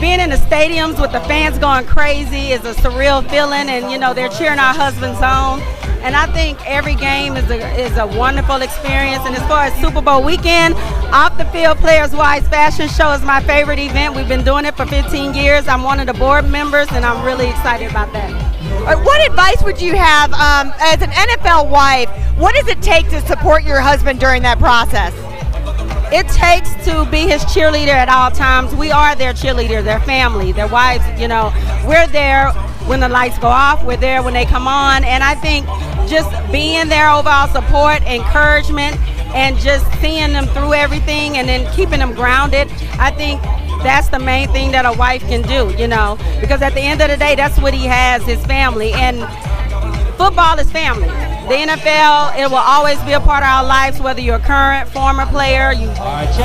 being 0.00 0.20
in 0.20 0.30
the 0.30 0.36
stadiums 0.36 1.00
with 1.00 1.12
the 1.12 1.20
fans 1.20 1.58
going 1.58 1.84
crazy 1.84 2.52
is 2.52 2.64
a 2.64 2.72
surreal 2.74 3.28
feeling, 3.28 3.68
and, 3.68 3.90
you 3.90 3.98
know, 3.98 4.14
they're 4.14 4.30
cheering 4.30 4.58
our 4.58 4.72
husbands 4.72 5.20
on. 5.20 5.60
And 6.02 6.16
I 6.16 6.26
think 6.32 6.58
every 6.66 6.94
game 6.94 7.36
is 7.36 7.50
a, 7.50 7.58
is 7.78 7.94
a 7.98 8.06
wonderful 8.06 8.62
experience. 8.62 9.22
And 9.26 9.36
as 9.36 9.42
far 9.42 9.64
as 9.64 9.74
Super 9.82 10.00
Bowl 10.00 10.22
weekend, 10.22 10.74
Off 11.12 11.36
the 11.36 11.44
Field 11.46 11.76
Players 11.76 12.12
Wives 12.12 12.48
Fashion 12.48 12.88
Show 12.88 13.12
is 13.12 13.20
my 13.20 13.42
favorite 13.42 13.78
event. 13.78 14.16
We've 14.16 14.26
been 14.26 14.42
doing 14.42 14.64
it 14.64 14.74
for 14.74 14.86
15 14.86 15.34
years. 15.34 15.68
I'm 15.68 15.82
one 15.82 16.00
of 16.00 16.06
the 16.06 16.14
board 16.14 16.48
members, 16.48 16.88
and 16.92 17.04
I'm 17.04 17.22
really 17.22 17.48
excited 17.48 17.90
about 17.90 18.10
that. 18.14 19.04
what 19.04 19.26
advice 19.30 19.62
would 19.62 19.82
you 19.82 19.94
have 19.94 20.32
um, 20.32 20.72
as 20.80 21.02
an 21.02 21.10
NFL 21.10 21.70
wife? 21.70 22.08
What 22.38 22.54
does 22.54 22.68
it 22.68 22.80
take 22.80 23.10
to 23.10 23.20
support 23.26 23.64
your 23.64 23.80
husband 23.80 24.18
during 24.18 24.40
that 24.42 24.58
process? 24.58 25.12
It 26.12 26.26
takes 26.28 26.74
to 26.86 27.08
be 27.08 27.20
his 27.20 27.44
cheerleader 27.44 27.94
at 27.94 28.08
all 28.08 28.32
times. 28.32 28.74
We 28.74 28.90
are 28.90 29.14
their 29.14 29.32
cheerleader, 29.32 29.82
their 29.84 30.00
family, 30.00 30.50
their 30.50 30.66
wives. 30.66 31.04
You 31.20 31.28
know, 31.28 31.52
we're 31.86 32.08
there 32.08 32.50
when 32.86 32.98
the 32.98 33.08
lights 33.08 33.38
go 33.38 33.46
off, 33.46 33.84
we're 33.84 33.96
there 33.96 34.20
when 34.20 34.34
they 34.34 34.44
come 34.44 34.66
on. 34.66 35.04
And 35.04 35.22
I 35.22 35.36
think 35.36 35.66
just 36.08 36.28
being 36.50 36.88
there, 36.88 37.08
overall 37.08 37.46
support, 37.46 38.02
encouragement, 38.02 38.98
and 39.36 39.56
just 39.58 39.86
seeing 40.00 40.32
them 40.32 40.46
through 40.48 40.74
everything 40.74 41.38
and 41.38 41.48
then 41.48 41.72
keeping 41.76 42.00
them 42.00 42.12
grounded, 42.12 42.68
I 42.98 43.12
think 43.12 43.40
that's 43.84 44.08
the 44.08 44.18
main 44.18 44.48
thing 44.48 44.72
that 44.72 44.84
a 44.84 44.98
wife 44.98 45.22
can 45.22 45.42
do, 45.42 45.72
you 45.80 45.86
know, 45.86 46.18
because 46.40 46.60
at 46.60 46.74
the 46.74 46.80
end 46.80 47.00
of 47.00 47.08
the 47.08 47.16
day, 47.16 47.36
that's 47.36 47.58
what 47.60 47.72
he 47.72 47.86
has 47.86 48.24
his 48.24 48.44
family. 48.46 48.92
And 48.92 49.20
football 50.16 50.58
is 50.58 50.70
family. 50.72 51.08
The 51.50 51.56
NFL, 51.56 52.38
it 52.38 52.48
will 52.48 52.62
always 52.62 53.02
be 53.02 53.10
a 53.10 53.18
part 53.18 53.42
of 53.42 53.48
our 53.48 53.64
lives, 53.64 53.98
whether 53.98 54.20
you're 54.20 54.36
a 54.36 54.38
current, 54.38 54.88
former 54.88 55.26
player. 55.26 55.72
You, 55.72 55.86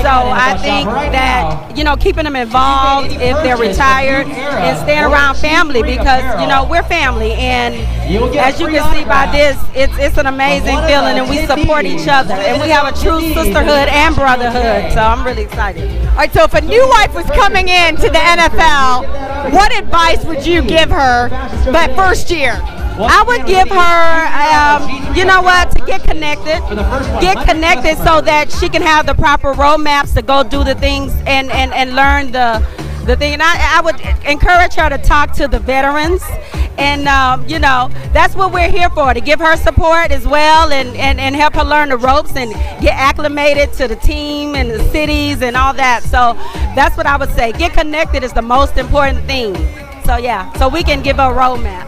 so 0.02 0.10
I 0.10 0.58
think 0.60 0.90
that 1.14 1.78
you 1.78 1.84
know 1.84 1.96
keeping 1.96 2.24
them 2.24 2.36
involved 2.36 3.12
if 3.12 3.38
they're 3.44 3.56
retired 3.56 4.26
and 4.26 4.76
staying 4.80 5.04
around 5.04 5.36
family 5.36 5.84
because 5.84 6.24
you 6.42 6.48
know 6.48 6.66
we're 6.68 6.82
family, 6.82 7.34
and 7.34 7.76
as 7.76 8.60
you 8.60 8.66
can 8.66 8.82
see 8.96 9.06
by 9.06 9.30
this, 9.32 9.56
it's 9.76 9.94
it's 10.00 10.18
an 10.18 10.26
amazing 10.26 10.82
feeling, 10.90 11.20
and 11.20 11.30
we 11.30 11.46
support 11.46 11.86
each 11.86 12.08
other, 12.08 12.34
and 12.34 12.60
we 12.60 12.70
have 12.70 12.92
a 12.92 13.00
true 13.00 13.22
sisterhood 13.36 13.88
and 13.88 14.16
brotherhood. 14.16 14.92
So 14.92 15.02
I'm 15.02 15.24
really 15.24 15.44
excited. 15.44 15.88
All 16.10 16.16
right, 16.16 16.34
so 16.34 16.46
if 16.46 16.54
a 16.56 16.62
new 16.62 16.84
wife 16.90 17.14
was 17.14 17.28
coming 17.28 17.68
in 17.68 17.96
to 17.98 18.10
the 18.10 18.18
NFL, 18.18 19.54
what 19.54 19.72
advice 19.78 20.26
would 20.26 20.44
you 20.44 20.64
give 20.64 20.90
her 20.90 21.30
that 21.70 21.96
first 21.96 22.32
year? 22.32 22.60
I 22.98 23.24
would 23.28 23.46
give 23.46 23.68
her, 23.68 25.12
um, 25.12 25.16
you 25.16 25.26
know 25.26 25.42
what, 25.42 25.72
to 25.76 25.86
get 25.86 26.04
connected, 26.04 26.60
get 27.20 27.46
connected 27.48 27.98
so 27.98 28.22
that 28.22 28.52
she 28.52 28.70
can 28.70 28.82
have 28.82 29.06
the 29.06 29.14
proper 29.16 29.54
roadmaps 29.54 30.14
to 30.16 30.22
go 30.22 30.44
do 30.44 30.64
the 30.64 30.76
things 30.76 31.14
and, 31.26 31.52
and, 31.52 31.74
and 31.74 31.96
learn 31.96 32.32
the 32.32 32.66
the 33.06 33.16
thing. 33.16 33.34
And 33.34 33.42
I, 33.44 33.78
I 33.78 33.82
would 33.82 34.00
encourage 34.26 34.74
her 34.74 34.90
to 34.90 34.98
talk 34.98 35.34
to 35.34 35.48
the 35.48 35.60
veterans. 35.60 36.24
And, 36.78 37.08
um, 37.08 37.48
you 37.48 37.60
know, 37.60 37.90
that's 38.12 38.36
what 38.36 38.52
we're 38.52 38.70
here 38.70 38.90
for, 38.90 39.14
to 39.14 39.22
give 39.22 39.40
her 39.40 39.56
support 39.56 40.12
as 40.12 40.28
well 40.28 40.74
and, 40.74 40.90
and, 40.98 41.22
and 41.22 41.34
help 41.36 41.54
her 41.54 41.64
learn 41.64 41.90
the 41.90 41.98
ropes 41.98 42.36
and 42.36 42.52
get 42.82 42.94
acclimated 42.96 43.72
to 43.74 43.88
the 43.88 43.96
team 43.96 44.56
and 44.56 44.70
the 44.70 44.84
cities 44.90 45.42
and 45.42 45.56
all 45.56 45.74
that. 45.74 46.04
So 46.04 46.34
that's 46.76 46.98
what 46.98 47.06
I 47.06 47.16
would 47.16 47.32
say. 47.32 47.54
Get 47.54 47.72
connected 47.74 48.24
is 48.24 48.34
the 48.34 48.42
most 48.42 48.78
important 48.78 49.24
thing. 49.26 49.56
So, 50.04 50.18
yeah, 50.18 50.52
so 50.54 50.68
we 50.68 50.84
can 50.84 51.02
give 51.02 51.16
her 51.16 51.32
a 51.32 51.36
roadmap. 51.36 51.86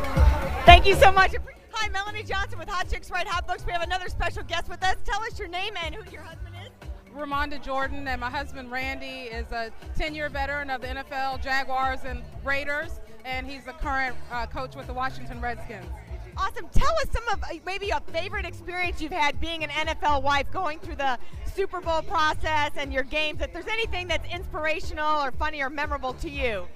Thank 0.68 0.86
you 0.86 0.96
so 0.96 1.14
much. 1.14 1.34
Hi, 1.72 1.88
Melanie 1.92 2.24
Johnson 2.24 2.60
with 2.60 2.68
Hot 2.68 2.90
Chicks 2.90 3.10
Write 3.10 3.26
Hot 3.26 3.48
Books. 3.48 3.66
We 3.66 3.72
have 3.72 3.84
another 3.84 4.10
special 4.10 4.44
guest 4.44 4.68
with 4.68 4.84
us. 4.84 4.98
Tell 5.06 5.24
us 5.24 5.40
your 5.40 5.48
name 5.48 5.74
and 5.82 5.96
who 5.96 6.04
your 6.12 6.24
husband 6.24 6.56
is. 6.62 7.16
Ramonda 7.16 7.64
Jordan, 7.64 8.06
and 8.06 8.20
my 8.20 8.30
husband 8.30 8.70
Randy 8.70 9.30
is 9.32 9.50
a 9.54 9.72
10 9.96 10.14
year 10.14 10.28
veteran 10.28 10.70
of 10.70 10.82
the 10.82 10.88
NFL, 10.88 11.42
Jaguars, 11.42 12.02
and 12.04 12.22
Raiders, 12.44 13.00
and 13.24 13.48
he's 13.48 13.64
the 13.64 13.72
current 13.72 14.14
uh, 14.30 14.46
coach 14.46 14.76
with 14.76 14.88
the 14.88 14.94
Washington 14.94 15.40
Redskins. 15.40 15.86
Awesome. 16.36 16.68
Tell 16.74 16.92
us 16.96 17.06
some 17.14 17.26
of 17.30 17.42
uh, 17.44 17.60
maybe 17.66 17.92
a 17.92 18.02
favorite 18.12 18.46
experience 18.46 19.02
you've 19.02 19.14
had 19.14 19.40
being 19.40 19.64
an 19.64 19.70
NFL 19.70 20.22
wife, 20.22 20.52
going 20.52 20.80
through 20.80 20.98
the 20.98 21.18
Super 21.56 21.80
Bowl 21.80 22.02
process 22.02 22.72
and 22.76 22.92
your 22.92 23.04
games. 23.04 23.40
If 23.40 23.54
there's 23.54 23.68
anything 23.68 24.10
that's 24.10 24.30
inspirational 24.30 25.24
or 25.24 25.32
funny 25.32 25.62
or 25.62 25.70
memorable 25.70 26.12
to 26.16 26.30
you. 26.30 26.68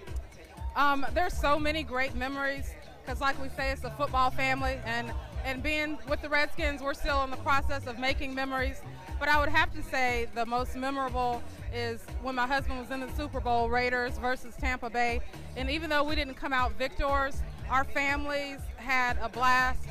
Um, 0.77 1.05
there's 1.13 1.33
so 1.33 1.59
many 1.59 1.83
great 1.83 2.15
memories 2.15 2.73
because 3.03 3.21
like 3.21 3.41
we 3.41 3.49
say, 3.49 3.71
it's 3.71 3.83
a 3.83 3.91
football 3.91 4.29
family, 4.31 4.79
and 4.85 5.11
and 5.43 5.63
being 5.63 5.97
with 6.07 6.21
the 6.21 6.29
Redskins, 6.29 6.81
we're 6.81 6.93
still 6.93 7.23
in 7.23 7.31
the 7.31 7.37
process 7.37 7.87
of 7.87 7.97
making 7.99 8.33
memories. 8.35 8.81
But 9.19 9.27
I 9.27 9.39
would 9.39 9.49
have 9.49 9.71
to 9.73 9.83
say 9.83 10.27
the 10.33 10.45
most 10.45 10.75
memorable 10.75 11.43
is 11.73 12.01
when 12.21 12.35
my 12.35 12.47
husband 12.47 12.79
was 12.79 12.91
in 12.91 12.99
the 12.99 13.11
Super 13.15 13.39
Bowl, 13.39 13.69
Raiders 13.69 14.17
versus 14.17 14.55
Tampa 14.59 14.89
Bay, 14.89 15.21
and 15.55 15.69
even 15.69 15.89
though 15.89 16.03
we 16.03 16.15
didn't 16.15 16.35
come 16.35 16.53
out 16.53 16.73
victors, 16.77 17.41
our 17.69 17.83
families 17.83 18.59
had 18.77 19.17
a 19.21 19.29
blast. 19.29 19.87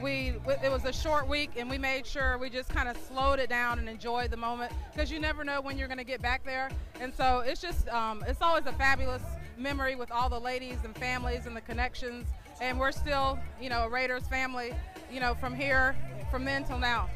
We 0.00 0.34
it 0.64 0.70
was 0.70 0.84
a 0.84 0.92
short 0.92 1.28
week, 1.28 1.50
and 1.56 1.68
we 1.68 1.78
made 1.78 2.06
sure 2.06 2.38
we 2.38 2.50
just 2.50 2.70
kind 2.70 2.88
of 2.88 2.96
slowed 2.96 3.38
it 3.38 3.48
down 3.48 3.78
and 3.78 3.88
enjoyed 3.88 4.30
the 4.30 4.36
moment 4.36 4.72
because 4.92 5.10
you 5.10 5.20
never 5.20 5.44
know 5.44 5.60
when 5.60 5.78
you're 5.78 5.88
going 5.88 5.98
to 5.98 6.04
get 6.04 6.22
back 6.22 6.44
there. 6.44 6.70
And 7.00 7.14
so 7.14 7.40
it's 7.40 7.60
just 7.60 7.88
um, 7.88 8.24
it's 8.26 8.42
always 8.42 8.66
a 8.66 8.72
fabulous 8.72 9.22
memory 9.58 9.94
with 9.94 10.10
all 10.10 10.28
the 10.28 10.40
ladies 10.40 10.78
and 10.84 10.96
families 10.96 11.46
and 11.46 11.54
the 11.54 11.60
connections 11.60 12.26
and 12.62 12.78
we're 12.78 12.92
still, 12.92 13.38
you 13.60 13.68
know, 13.68 13.82
a 13.82 13.88
Raiders 13.88 14.26
family, 14.28 14.72
you 15.12 15.18
know, 15.18 15.34
from 15.34 15.52
here, 15.52 15.96
from 16.30 16.44
then 16.44 16.64
till 16.64 16.78
now. 16.78 17.10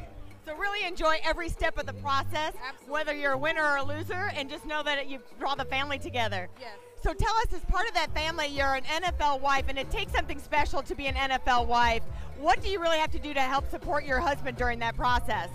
So 0.45 0.55
really 0.55 0.85
enjoy 0.85 1.17
every 1.23 1.49
step 1.49 1.77
of 1.77 1.85
the 1.85 1.93
process, 1.93 2.53
Absolutely. 2.67 2.91
whether 2.91 3.15
you're 3.15 3.31
a 3.31 3.37
winner 3.37 3.63
or 3.63 3.77
a 3.77 3.83
loser, 3.83 4.29
and 4.35 4.49
just 4.49 4.65
know 4.65 4.83
that 4.83 5.09
you 5.09 5.19
draw 5.39 5.55
the 5.55 5.65
family 5.65 5.99
together. 5.99 6.49
Yes. 6.59 6.77
So 7.01 7.13
tell 7.13 7.33
us, 7.37 7.53
as 7.53 7.63
part 7.65 7.87
of 7.87 7.93
that 7.93 8.13
family, 8.13 8.47
you're 8.47 8.75
an 8.75 8.83
NFL 8.83 9.39
wife, 9.39 9.65
and 9.69 9.77
it 9.77 9.89
takes 9.89 10.11
something 10.11 10.39
special 10.39 10.81
to 10.83 10.95
be 10.95 11.07
an 11.07 11.15
NFL 11.15 11.67
wife. 11.67 12.03
What 12.39 12.61
do 12.61 12.69
you 12.69 12.81
really 12.81 12.97
have 12.97 13.11
to 13.11 13.19
do 13.19 13.33
to 13.33 13.41
help 13.41 13.69
support 13.71 14.05
your 14.05 14.19
husband 14.19 14.57
during 14.57 14.79
that 14.79 14.97
process? 14.97 15.49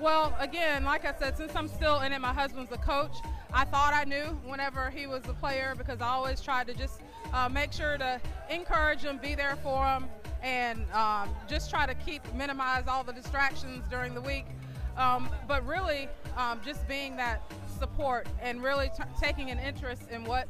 Well, 0.00 0.36
again, 0.40 0.84
like 0.84 1.04
I 1.04 1.14
said, 1.16 1.36
since 1.36 1.54
I'm 1.54 1.68
still 1.68 2.00
in 2.00 2.12
it, 2.12 2.20
my 2.20 2.32
husband's 2.32 2.72
a 2.72 2.78
coach. 2.78 3.16
I 3.54 3.64
thought 3.64 3.94
I 3.94 4.02
knew 4.02 4.36
whenever 4.44 4.90
he 4.90 5.06
was 5.06 5.22
a 5.28 5.32
player 5.32 5.74
because 5.78 6.00
I 6.00 6.08
always 6.08 6.40
tried 6.40 6.66
to 6.66 6.74
just 6.74 7.00
uh, 7.32 7.48
make 7.48 7.72
sure 7.72 7.96
to 7.96 8.20
encourage 8.50 9.02
him, 9.02 9.18
be 9.18 9.36
there 9.36 9.56
for 9.62 9.86
him, 9.86 10.06
and 10.42 10.90
um, 10.92 11.28
just 11.46 11.70
try 11.70 11.86
to 11.86 11.94
keep 11.94 12.20
minimize 12.34 12.88
all 12.88 13.04
the 13.04 13.12
distractions 13.12 13.84
during 13.88 14.12
the 14.12 14.20
week. 14.20 14.44
Um, 14.96 15.30
but 15.46 15.64
really, 15.64 16.08
um, 16.36 16.60
just 16.64 16.86
being 16.88 17.16
that 17.16 17.42
support 17.78 18.26
and 18.42 18.60
really 18.60 18.90
taking 19.20 19.52
an 19.52 19.60
interest 19.60 20.02
in 20.10 20.24
what 20.24 20.48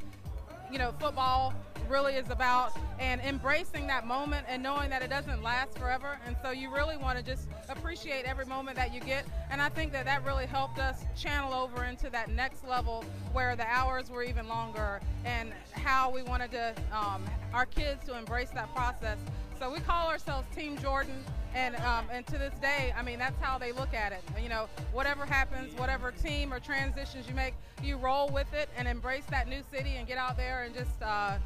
you 0.73 0.79
know 0.79 0.95
football 0.99 1.53
really 1.89 2.15
is 2.15 2.31
about 2.31 2.77
and 2.99 3.21
embracing 3.21 3.87
that 3.87 4.07
moment 4.07 4.47
and 4.49 4.63
knowing 4.63 4.91
that 4.91 5.03
it 5.03 5.11
doesn't 5.11 5.43
last 5.43 5.79
forever. 5.79 6.19
And 6.27 6.37
so 6.43 6.51
you 6.51 6.73
really 6.73 6.97
want 6.97 7.19
to 7.19 7.25
just 7.25 7.49
appreciate 7.69 8.25
every 8.25 8.47
moment 8.47 8.77
that 8.77 8.93
you 8.93 9.01
get. 9.01 9.25
And 9.51 9.61
i 9.61 9.69
think 9.69 9.93
that 9.93 10.05
that 10.05 10.25
really 10.25 10.47
helped 10.47 10.79
us 10.79 11.05
channel 11.17 11.53
over 11.53 11.85
into 11.85 12.11
that 12.11 12.31
next 12.31 12.67
level 12.67 13.05
where 13.33 13.57
the 13.57 13.67
hours 13.67 14.11
were 14.11 14.23
even 14.23 14.49
longer 14.49 15.01
and 15.25 15.53
how 15.73 16.11
we 16.11 16.23
wanted 16.23 16.51
to 16.53 16.75
um, 16.93 17.25
our 17.53 17.67
kids 17.67 18.05
to 18.07 18.17
embrace 18.17 18.51
that 18.51 18.73
process. 18.75 19.19
So 19.59 19.71
we 19.73 19.81
call 19.81 20.09
ourselves 20.09 20.47
team 20.55 20.77
jordan 20.79 21.25
and 21.55 21.77
um, 21.77 22.07
and 22.11 22.27
to 22.27 22.37
this 22.37 22.55
day, 22.55 22.93
I 22.97 23.03
mean 23.03 23.19
that's 23.19 23.41
how 23.41 23.59
they 23.59 23.71
look 23.71 23.95
at 23.95 24.13
it. 24.13 24.23
You 24.43 24.49
know, 24.49 24.67
whatever 24.93 25.25
happens, 25.25 25.73
whatever 25.79 26.11
team 26.11 26.53
or 26.53 26.59
transitions 26.59 27.29
you 27.29 27.35
make, 27.35 27.55
you 27.83 27.97
roll 27.97 28.29
with 28.29 28.53
it 28.53 28.69
and 28.77 28.89
embrace 28.89 29.25
that 29.31 29.49
new 29.49 29.63
city 29.73 29.95
and 29.97 30.07
get 30.07 30.19
out 30.19 30.37
there 30.37 30.65
and 30.65 30.75
just 30.75 31.01
uh, 31.01 31.39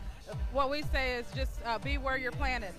what 0.53 0.71
we 0.71 0.83
say 0.83 1.15
is 1.15 1.27
just 1.35 1.61
uh, 1.65 1.79
be 1.79 1.99
where 1.99 2.17
you're 2.17 2.33
planted. 2.33 2.73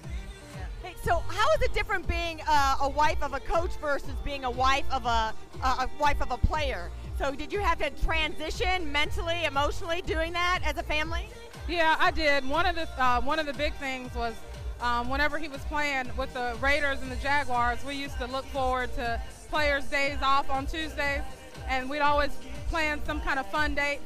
Hey, 0.84 0.96
so 1.04 1.20
how 1.28 1.52
is 1.54 1.62
it 1.62 1.74
different 1.74 2.08
being 2.08 2.42
uh, 2.48 2.78
a 2.82 2.90
wife 2.90 3.22
of 3.22 3.34
a 3.34 3.40
coach 3.42 3.72
versus 3.82 4.14
being 4.24 4.46
a 4.46 4.52
wife 4.52 4.86
of 4.92 5.06
a, 5.06 5.34
a 5.62 5.90
wife 6.00 6.22
of 6.22 6.32
a 6.32 6.38
player? 6.38 6.90
So 7.18 7.36
did 7.36 7.52
you 7.52 7.60
have 7.60 7.80
to 7.80 7.90
transition 8.06 8.90
mentally, 8.90 9.44
emotionally, 9.44 10.02
doing 10.02 10.32
that 10.34 10.62
as 10.64 10.78
a 10.78 10.84
family? 10.84 11.26
Yeah, 11.68 11.98
I 12.00 12.12
did. 12.12 12.48
One 12.48 12.66
of 12.66 12.76
the 12.76 12.88
uh, 12.98 13.22
one 13.22 13.40
of 13.40 13.46
the 13.46 13.54
big 13.54 13.74
things 13.74 14.16
was 14.16 14.34
um, 14.80 15.10
whenever 15.10 15.38
he 15.38 15.50
was 15.50 15.62
playing 15.66 16.10
with 16.18 16.34
the 16.34 16.56
Raiders 16.62 17.02
and 17.02 17.12
the 17.12 17.18
Jaguars, 17.18 17.84
we 17.84 17.96
used 17.96 18.18
to 18.20 18.26
look 18.28 18.46
forward 18.46 18.94
to 18.96 19.22
players' 19.50 19.86
days 19.86 20.18
off 20.22 20.50
on 20.50 20.66
Tuesdays, 20.66 21.22
and 21.68 21.90
we'd 21.90 22.00
always 22.00 22.32
plan 22.70 23.04
some 23.06 23.20
kind 23.20 23.38
of 23.38 23.46
fun 23.52 23.76
date 23.76 24.00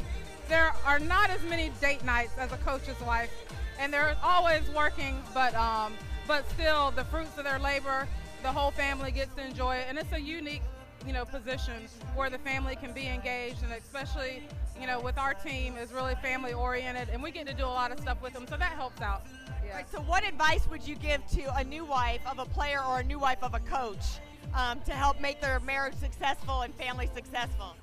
there 0.54 0.72
are 0.86 1.00
not 1.00 1.32
as 1.32 1.42
many 1.50 1.72
date 1.82 2.06
nights 2.06 2.38
as 2.38 2.52
a 2.52 2.58
coach's 2.58 3.02
wife, 3.02 3.32
and 3.80 3.92
they're 3.92 4.16
always 4.22 4.62
working, 4.70 5.20
but 5.34 5.56
um, 5.56 5.94
but 6.28 6.48
still 6.52 6.92
the 6.92 7.04
fruits 7.06 7.36
of 7.40 7.44
their 7.44 7.58
labor, 7.58 8.08
the 8.44 8.52
whole 8.52 8.70
family 8.70 9.12
gets 9.12 9.34
to 9.34 9.44
enjoy 9.44 9.78
it, 9.78 9.88
and 9.90 9.98
it's 9.98 10.14
a 10.14 10.22
unique 10.22 10.62
you 11.08 11.12
know 11.12 11.26
position 11.26 11.88
where 12.16 12.30
the 12.30 12.38
family 12.38 12.76
can 12.76 12.94
be 12.94 13.08
engaged, 13.08 13.64
and 13.64 13.74
especially 13.74 14.44
you 14.80 14.88
know, 14.88 15.00
with 15.00 15.18
our 15.18 15.34
team 15.34 15.76
is 15.78 15.92
really 15.92 16.16
family 16.16 16.54
oriented, 16.54 17.10
and 17.12 17.22
we 17.22 17.32
get 17.32 17.48
to 17.48 17.54
do 17.54 17.66
a 17.66 17.76
lot 17.82 17.92
of 17.92 18.00
stuff 18.00 18.22
with 18.22 18.34
them, 18.34 18.46
so 18.48 18.58
that 18.58 18.74
helps 18.74 19.02
out. 19.02 19.24
Yeah. 19.66 19.78
Right, 19.78 19.86
so, 19.90 20.00
what 20.02 20.24
advice 20.24 20.68
would 20.70 20.86
you 20.86 20.96
give 20.96 21.26
to 21.32 21.56
a 21.56 21.64
new 21.64 21.86
wife 21.86 22.22
of 22.30 22.40
a 22.40 22.46
player 22.46 22.82
or 22.84 23.00
a 23.00 23.04
new 23.04 23.20
wife 23.20 23.42
of 23.44 23.54
a 23.54 23.60
coach 23.60 24.20
um, 24.54 24.82
to 24.82 24.92
help 24.92 25.20
make 25.20 25.42
their 25.42 25.60
marriage 25.62 25.96
successful 25.96 26.62
and 26.62 26.74
family 26.76 27.10
successful? 27.14 27.76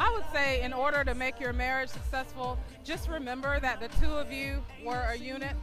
I 0.00 0.12
would 0.12 0.24
say, 0.32 0.62
in 0.62 0.72
order 0.72 1.02
to 1.04 1.14
make 1.14 1.40
your 1.40 1.52
marriage 1.52 1.90
successful, 1.90 2.58
just 2.84 3.08
remember 3.08 3.58
that 3.60 3.80
the 3.80 3.88
two 4.00 4.12
of 4.12 4.32
you 4.32 4.62
were 4.84 5.08
a 5.10 5.16
unit 5.16 5.56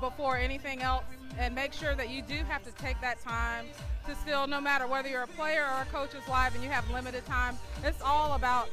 before 0.00 0.36
anything 0.36 0.82
else, 0.82 1.04
and 1.38 1.54
make 1.54 1.72
sure 1.72 1.94
that 1.94 2.10
you 2.10 2.22
do 2.22 2.36
have 2.48 2.62
to 2.64 2.72
take 2.72 3.00
that 3.00 3.20
time 3.20 3.66
to 4.06 4.14
still, 4.16 4.46
no 4.46 4.60
matter 4.60 4.86
whether 4.86 5.08
you're 5.08 5.22
a 5.22 5.28
player 5.28 5.64
or 5.64 5.82
a 5.82 5.86
coach's 5.86 6.26
wife 6.28 6.54
and 6.54 6.62
you 6.62 6.70
have 6.70 6.88
limited 6.90 7.24
time, 7.26 7.56
it's 7.84 8.00
all 8.02 8.34
about 8.34 8.68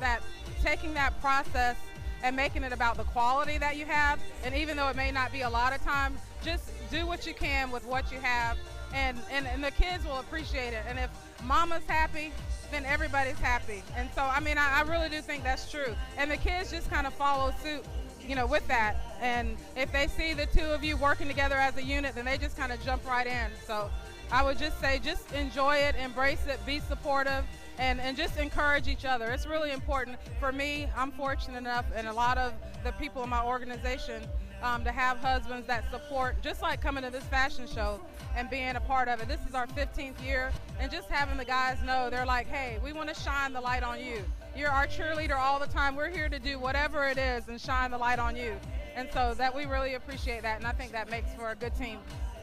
that 0.00 0.22
taking 0.62 0.94
that 0.94 1.18
process 1.20 1.76
and 2.22 2.36
making 2.36 2.64
it 2.64 2.72
about 2.72 2.96
the 2.96 3.04
quality 3.04 3.58
that 3.58 3.76
you 3.76 3.84
have. 3.86 4.20
And 4.44 4.54
even 4.54 4.76
though 4.76 4.88
it 4.88 4.96
may 4.96 5.10
not 5.10 5.32
be 5.32 5.42
a 5.42 5.50
lot 5.50 5.74
of 5.74 5.82
time, 5.82 6.16
just 6.42 6.70
do 6.90 7.06
what 7.06 7.26
you 7.26 7.34
can 7.34 7.70
with 7.70 7.84
what 7.86 8.10
you 8.12 8.18
have. 8.20 8.56
And, 8.92 9.18
and, 9.30 9.46
and 9.46 9.62
the 9.62 9.70
kids 9.70 10.04
will 10.04 10.18
appreciate 10.18 10.72
it. 10.72 10.82
And 10.88 10.98
if 10.98 11.10
mama's 11.44 11.84
happy, 11.86 12.32
then 12.70 12.84
everybody's 12.84 13.38
happy. 13.38 13.82
And 13.96 14.08
so, 14.14 14.22
I 14.22 14.40
mean, 14.40 14.58
I, 14.58 14.80
I 14.80 14.82
really 14.82 15.08
do 15.08 15.20
think 15.20 15.44
that's 15.44 15.70
true. 15.70 15.94
And 16.16 16.30
the 16.30 16.36
kids 16.36 16.70
just 16.70 16.90
kind 16.90 17.06
of 17.06 17.14
follow 17.14 17.52
suit, 17.62 17.84
you 18.26 18.34
know, 18.34 18.46
with 18.46 18.66
that. 18.68 18.96
And 19.20 19.56
if 19.76 19.92
they 19.92 20.06
see 20.06 20.34
the 20.34 20.46
two 20.46 20.66
of 20.66 20.82
you 20.82 20.96
working 20.96 21.28
together 21.28 21.56
as 21.56 21.76
a 21.76 21.82
unit, 21.82 22.14
then 22.14 22.24
they 22.24 22.38
just 22.38 22.56
kind 22.56 22.72
of 22.72 22.82
jump 22.84 23.06
right 23.06 23.26
in. 23.26 23.50
So 23.66 23.90
I 24.32 24.42
would 24.42 24.58
just 24.58 24.80
say, 24.80 25.00
just 25.02 25.32
enjoy 25.32 25.76
it, 25.76 25.96
embrace 25.96 26.46
it, 26.46 26.64
be 26.64 26.80
supportive, 26.80 27.44
and, 27.78 28.00
and 28.00 28.16
just 28.16 28.38
encourage 28.38 28.88
each 28.88 29.04
other. 29.04 29.30
It's 29.30 29.46
really 29.46 29.72
important. 29.72 30.18
For 30.38 30.52
me, 30.52 30.88
I'm 30.96 31.10
fortunate 31.12 31.58
enough, 31.58 31.86
and 31.94 32.06
a 32.06 32.12
lot 32.12 32.38
of 32.38 32.52
the 32.84 32.92
people 32.92 33.24
in 33.24 33.30
my 33.30 33.44
organization, 33.44 34.22
um, 34.62 34.84
to 34.84 34.92
have 34.92 35.18
husbands 35.18 35.66
that 35.66 35.90
support, 35.90 36.40
just 36.42 36.62
like 36.62 36.80
coming 36.80 37.02
to 37.04 37.10
this 37.10 37.24
fashion 37.24 37.66
show 37.66 38.00
and 38.36 38.48
being 38.50 38.76
a 38.76 38.80
part 38.80 39.08
of 39.08 39.20
it. 39.20 39.28
This 39.28 39.40
is 39.48 39.54
our 39.54 39.66
15th 39.66 40.24
year, 40.24 40.52
and 40.78 40.90
just 40.90 41.08
having 41.08 41.36
the 41.36 41.44
guys 41.44 41.78
know 41.84 42.10
they're 42.10 42.26
like, 42.26 42.46
hey, 42.46 42.78
we 42.82 42.92
want 42.92 43.08
to 43.08 43.20
shine 43.20 43.52
the 43.52 43.60
light 43.60 43.82
on 43.82 44.00
you. 44.00 44.22
You're 44.56 44.70
our 44.70 44.86
cheerleader 44.86 45.36
all 45.36 45.58
the 45.58 45.66
time. 45.66 45.96
We're 45.96 46.10
here 46.10 46.28
to 46.28 46.38
do 46.38 46.58
whatever 46.58 47.06
it 47.06 47.18
is 47.18 47.48
and 47.48 47.60
shine 47.60 47.90
the 47.90 47.98
light 47.98 48.18
on 48.18 48.36
you. 48.36 48.54
And 48.94 49.08
so 49.12 49.34
that 49.34 49.54
we 49.54 49.66
really 49.66 49.94
appreciate 49.94 50.42
that, 50.42 50.58
and 50.58 50.66
I 50.66 50.72
think 50.72 50.92
that 50.92 51.10
makes 51.10 51.32
for 51.34 51.50
a 51.50 51.54
good 51.54 51.74
team. 51.76 51.98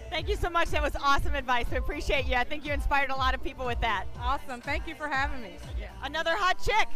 Thank 0.10 0.30
you 0.30 0.38
so 0.38 0.50
much. 0.50 0.70
That 0.70 0.82
was 0.82 0.96
awesome 0.96 1.36
advice. 1.36 1.66
We 1.70 1.78
appreciate 1.78 2.26
you. 2.28 2.36
I 2.36 2.46
think 2.46 2.66
you 2.66 2.72
inspired 2.72 3.10
a 3.10 3.16
lot 3.16 3.36
of 3.36 3.44
people 3.44 3.66
with 3.66 3.82
that. 3.82 4.06
Awesome. 4.20 4.62
Thank 4.62 4.88
you 4.88 4.96
for 4.96 5.08
having 5.08 5.42
me. 5.42 5.58
Another 6.02 6.32
hot 6.34 6.64
chick. 6.64 6.88